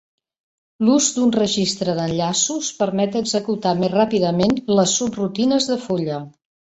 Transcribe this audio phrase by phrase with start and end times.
[0.85, 6.19] L'ús d'un registre d'enllaços permet executar més ràpidament les subrutines de fulla.